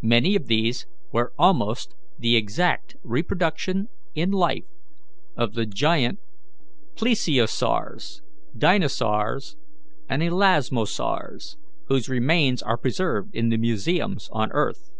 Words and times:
Many 0.00 0.34
of 0.36 0.46
these 0.46 0.86
were 1.12 1.34
almost 1.38 1.94
the 2.18 2.34
exact 2.34 2.96
reproduction 3.02 3.90
in 4.14 4.30
life 4.30 4.64
of 5.36 5.52
the 5.52 5.66
giant 5.66 6.18
plesiosaurs, 6.94 8.22
dinosaurs, 8.56 9.58
and 10.08 10.22
elasmosaurs, 10.22 11.58
whose 11.88 12.08
remains 12.08 12.62
are 12.62 12.78
preserved 12.78 13.36
in 13.36 13.50
the 13.50 13.58
museums 13.58 14.30
on 14.32 14.50
earth. 14.52 14.92